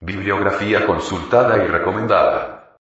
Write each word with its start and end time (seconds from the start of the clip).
Bibliografía 0.00 0.86
consultada 0.86 1.64
y 1.64 1.68
recomendada. 1.68 2.76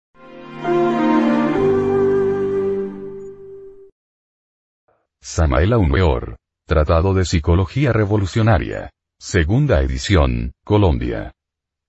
Samael 5.21 5.75
Weor. 5.75 6.37
Tratado 6.67 7.13
de 7.13 7.27
Psicología 7.27 7.93
Revolucionaria. 7.93 8.91
Segunda 9.21 9.83
edición, 9.83 10.53
Colombia. 10.65 11.33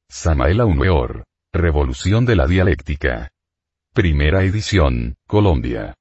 Samael 0.10 0.62
Weor. 0.62 1.24
Revolución 1.54 2.26
de 2.26 2.36
la 2.36 2.46
Dialéctica. 2.46 3.30
Primera 3.94 4.44
edición, 4.44 5.16
Colombia. 5.26 5.96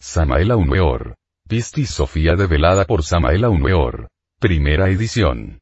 Samael 0.00 0.52
Weor. 0.52 1.16
Pistis 1.48 1.90
Sofía 1.90 2.36
develada 2.36 2.84
por 2.84 3.02
Samael 3.02 3.44
Weor. 3.44 4.06
Primera 4.38 4.88
edición. 4.88 5.61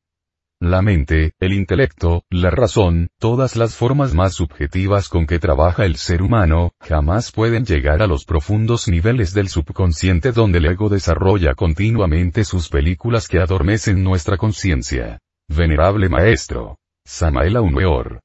La 0.63 0.83
mente, 0.83 1.33
el 1.41 1.55
intelecto, 1.55 2.25
la 2.29 2.51
razón, 2.51 3.09
todas 3.19 3.57
las 3.57 3.75
formas 3.75 4.13
más 4.13 4.35
subjetivas 4.35 5.09
con 5.09 5.27
que 5.27 5.39
trabaja 5.39 5.87
el 5.87 5.96
ser 5.96 6.21
humano, 6.21 6.73
jamás 6.81 7.32
pueden 7.32 7.64
llegar 7.64 8.03
a 8.03 8.07
los 8.07 8.27
profundos 8.27 8.87
niveles 8.87 9.32
del 9.32 9.49
subconsciente 9.49 10.32
donde 10.32 10.59
el 10.59 10.67
ego 10.67 10.91
desarrolla 10.91 11.54
continuamente 11.54 12.45
sus 12.45 12.68
películas 12.68 13.27
que 13.27 13.39
adormecen 13.39 14.04
nuestra 14.04 14.37
conciencia. 14.37 15.18
Venerable 15.49 16.11
Maestro. 16.11 16.77
Samael 17.07 17.57
Weor. 17.57 18.21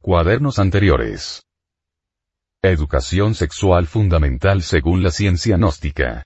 Cuadernos 0.00 0.58
anteriores. 0.58 1.42
Educación 2.62 3.34
sexual 3.34 3.86
fundamental 3.86 4.62
según 4.62 5.02
la 5.02 5.10
ciencia 5.10 5.58
gnóstica. 5.58 6.24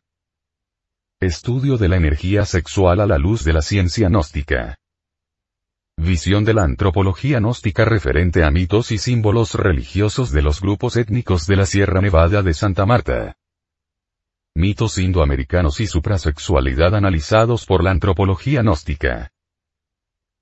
Estudio 1.20 1.76
de 1.76 1.88
la 1.88 1.96
energía 1.96 2.44
sexual 2.44 3.00
a 3.00 3.06
la 3.06 3.18
luz 3.18 3.42
de 3.42 3.52
la 3.52 3.62
ciencia 3.62 4.08
gnóstica. 4.08 4.76
Visión 6.02 6.46
de 6.46 6.54
la 6.54 6.62
antropología 6.62 7.40
gnóstica 7.40 7.84
referente 7.84 8.42
a 8.42 8.50
mitos 8.50 8.90
y 8.90 8.96
símbolos 8.96 9.54
religiosos 9.54 10.32
de 10.32 10.40
los 10.40 10.62
grupos 10.62 10.96
étnicos 10.96 11.46
de 11.46 11.56
la 11.56 11.66
Sierra 11.66 12.00
Nevada 12.00 12.42
de 12.42 12.54
Santa 12.54 12.86
Marta. 12.86 13.36
Mitos 14.56 14.96
indoamericanos 14.96 15.78
y 15.80 15.86
suprasexualidad 15.86 16.94
analizados 16.94 17.66
por 17.66 17.84
la 17.84 17.90
antropología 17.90 18.62
gnóstica. 18.62 19.30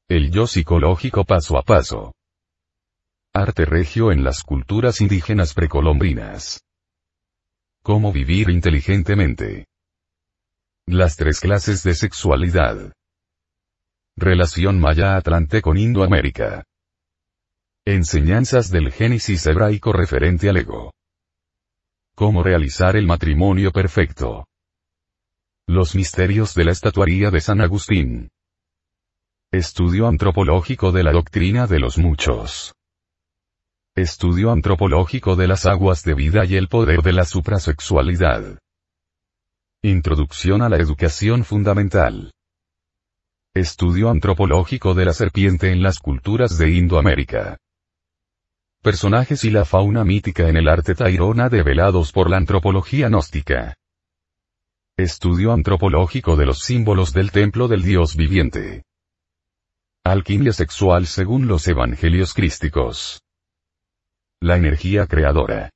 El 0.08 0.30
yo 0.30 0.46
psicológico 0.46 1.24
paso 1.24 1.58
a 1.58 1.62
paso. 1.62 2.14
Arte 3.34 3.64
regio 3.64 4.12
en 4.12 4.22
las 4.22 4.44
culturas 4.44 5.00
indígenas 5.00 5.54
precolombinas. 5.54 6.62
Cómo 7.82 8.12
vivir 8.12 8.48
inteligentemente. 8.48 9.66
Las 10.86 11.16
tres 11.16 11.40
clases 11.40 11.82
de 11.82 11.94
sexualidad. 11.94 12.92
Relación 14.20 14.80
Maya-Atlante 14.80 15.62
con 15.62 15.78
Indoamérica. 15.78 16.64
Enseñanzas 17.86 18.68
del 18.68 18.90
Génesis 18.90 19.46
hebraico 19.46 19.92
referente 19.92 20.48
al 20.48 20.56
ego. 20.56 20.92
Cómo 22.16 22.42
realizar 22.42 22.96
el 22.96 23.06
matrimonio 23.06 23.70
perfecto. 23.70 24.44
Los 25.68 25.94
misterios 25.94 26.52
de 26.56 26.64
la 26.64 26.72
estatuaría 26.72 27.30
de 27.30 27.40
San 27.40 27.60
Agustín. 27.60 28.28
Estudio 29.52 30.08
antropológico 30.08 30.90
de 30.90 31.04
la 31.04 31.12
doctrina 31.12 31.68
de 31.68 31.78
los 31.78 31.96
muchos. 31.96 32.74
Estudio 33.94 34.50
antropológico 34.50 35.36
de 35.36 35.46
las 35.46 35.64
aguas 35.64 36.02
de 36.02 36.14
vida 36.14 36.44
y 36.44 36.56
el 36.56 36.66
poder 36.66 37.02
de 37.02 37.12
la 37.12 37.24
suprasexualidad. 37.24 38.58
Introducción 39.84 40.62
a 40.62 40.68
la 40.68 40.78
educación 40.78 41.44
fundamental. 41.44 42.32
Estudio 43.58 44.08
antropológico 44.08 44.94
de 44.94 45.04
la 45.04 45.12
serpiente 45.12 45.72
en 45.72 45.82
las 45.82 45.98
culturas 45.98 46.58
de 46.58 46.70
Indoamérica. 46.70 47.58
Personajes 48.84 49.42
y 49.42 49.50
la 49.50 49.64
fauna 49.64 50.04
mítica 50.04 50.48
en 50.48 50.56
el 50.56 50.68
arte 50.68 50.94
tairona 50.94 51.48
develados 51.48 52.12
por 52.12 52.30
la 52.30 52.36
antropología 52.36 53.08
gnóstica. 53.08 53.74
Estudio 54.96 55.52
antropológico 55.52 56.36
de 56.36 56.46
los 56.46 56.60
símbolos 56.60 57.12
del 57.12 57.32
templo 57.32 57.66
del 57.66 57.82
Dios 57.82 58.14
viviente. 58.14 58.84
Alquimia 60.04 60.52
sexual 60.52 61.08
según 61.08 61.48
los 61.48 61.66
evangelios 61.66 62.34
crísticos. 62.34 63.22
La 64.40 64.56
energía 64.56 65.08
creadora. 65.08 65.70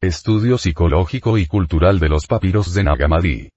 Estudio 0.00 0.58
psicológico 0.58 1.38
y 1.38 1.46
cultural 1.46 2.00
de 2.00 2.08
los 2.08 2.26
papiros 2.26 2.74
de 2.74 2.82
Nagamadi. 2.82 3.50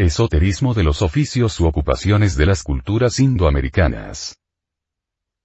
Esoterismo 0.00 0.72
de 0.72 0.82
los 0.82 1.02
oficios 1.02 1.60
u 1.60 1.66
ocupaciones 1.66 2.34
de 2.34 2.46
las 2.46 2.62
culturas 2.62 3.20
indoamericanas. 3.20 4.38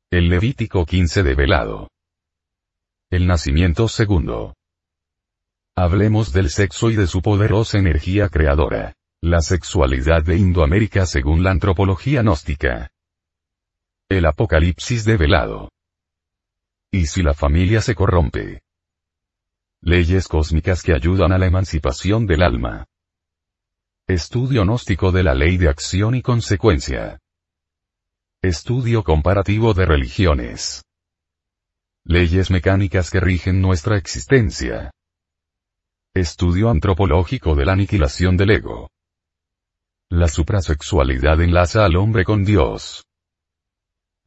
El 0.09 0.29
Levítico 0.29 0.85
15 0.85 1.23
de 1.23 1.35
velado. 1.35 1.89
El 3.11 3.27
nacimiento 3.27 3.89
segundo. 3.89 4.55
Hablemos 5.75 6.31
del 6.31 6.49
sexo 6.49 6.89
y 6.89 6.95
de 6.95 7.05
su 7.05 7.21
poderosa 7.21 7.79
energía 7.79 8.29
creadora. 8.29 8.93
La 9.21 9.41
sexualidad 9.41 10.23
de 10.23 10.38
Indoamérica 10.38 11.05
según 11.05 11.43
la 11.43 11.51
antropología 11.51 12.22
gnóstica. 12.22 12.89
El 14.09 14.25
apocalipsis 14.25 15.03
de 15.03 15.17
velado. 15.17 15.69
¿Y 16.93 17.07
si 17.07 17.23
la 17.23 17.33
familia 17.33 17.81
se 17.81 17.93
corrompe? 17.93 18.61
Leyes 19.81 20.29
cósmicas 20.29 20.81
que 20.81 20.93
ayudan 20.93 21.33
a 21.33 21.37
la 21.37 21.45
emancipación 21.45 22.25
del 22.25 22.41
alma. 22.41 22.85
Estudio 24.07 24.61
gnóstico 24.61 25.11
de 25.11 25.23
la 25.23 25.33
ley 25.33 25.57
de 25.57 25.67
acción 25.67 26.13
y 26.13 26.21
consecuencia. 26.21 27.17
Estudio 28.39 29.03
comparativo 29.03 29.73
de 29.73 29.88
religiones. 29.88 30.83
Leyes 32.03 32.51
mecánicas 32.51 33.09
que 33.09 33.19
rigen 33.19 33.61
nuestra 33.61 33.97
existencia. 33.97 34.91
Estudio 36.13 36.69
antropológico 36.69 37.55
de 37.55 37.66
la 37.66 37.73
aniquilación 37.73 38.38
del 38.38 38.51
ego. 38.51 38.91
La 40.11 40.27
suprasexualidad 40.27 41.41
enlaza 41.41 41.83
al 41.83 41.95
hombre 41.95 42.25
con 42.25 42.45
Dios. 42.45 43.05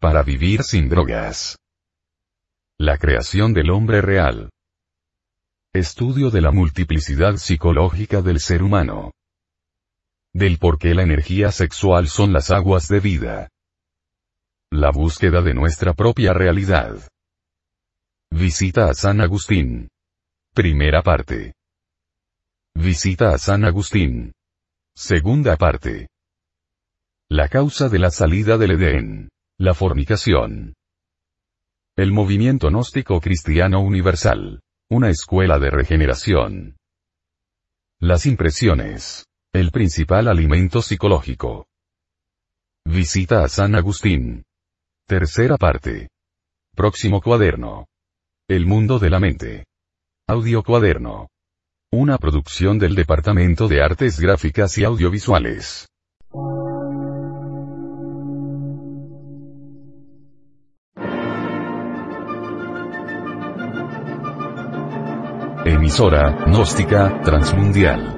Para 0.01 0.25
vivir 0.25 0.65
sin 0.65 0.89
drogas. 0.89 1.57
La 2.81 2.99
creación 2.99 3.53
del 3.53 3.71
hombre 3.71 4.03
real. 4.03 4.51
Estudio 5.73 6.31
de 6.31 6.41
la 6.41 6.51
multiplicidad 6.51 7.37
psicológica 7.37 8.23
del 8.23 8.41
ser 8.41 8.65
humano 8.65 9.13
del 10.39 10.59
por 10.59 10.79
qué 10.79 10.95
la 10.95 11.03
energía 11.03 11.51
sexual 11.51 12.07
son 12.07 12.33
las 12.33 12.53
aguas 12.53 12.87
de 12.87 13.01
vida. 13.01 13.49
La 14.71 14.93
búsqueda 14.93 15.43
de 15.43 15.53
nuestra 15.53 15.95
propia 15.95 16.33
realidad. 16.33 16.97
Visita 18.31 18.89
a 18.89 18.95
San 18.95 19.21
Agustín. 19.21 19.89
Primera 20.55 21.03
parte. 21.03 21.55
Visita 22.77 23.35
a 23.35 23.39
San 23.39 23.65
Agustín. 23.65 24.33
Segunda 24.95 25.57
parte. 25.57 26.07
La 27.29 27.49
causa 27.49 27.89
de 27.89 27.99
la 27.99 28.11
salida 28.11 28.57
del 28.59 28.73
Edén. 28.73 29.29
La 29.59 29.75
fornicación. 29.75 30.75
El 31.97 32.13
movimiento 32.13 32.69
gnóstico 32.69 33.21
cristiano 33.21 33.81
universal. 33.81 34.61
Una 34.89 35.11
escuela 35.11 35.59
de 35.59 35.71
regeneración. 35.71 36.77
Las 38.01 38.25
impresiones. 38.25 39.28
El 39.55 39.71
principal 39.71 40.29
alimento 40.29 40.83
psicológico. 40.83 41.67
Visita 42.85 43.43
a 43.43 43.49
San 43.49 43.77
Agustín. 43.77 44.45
Tercera 45.07 45.57
parte. 45.57 46.11
Próximo 46.77 47.23
cuaderno. 47.23 47.87
El 48.47 48.67
mundo 48.67 48.99
de 48.99 49.09
la 49.09 49.19
mente. 49.19 49.65
Audio 50.29 50.63
cuaderno. 50.63 51.29
Una 51.91 52.19
producción 52.19 52.79
del 52.79 52.95
Departamento 52.95 53.69
de 53.69 53.83
Artes 53.83 54.21
Gráficas 54.21 54.77
y 54.77 54.85
Audiovisuales. 54.85 55.89
Emisora, 65.65 66.45
gnóstica, 66.47 67.23
transmundial 67.23 68.18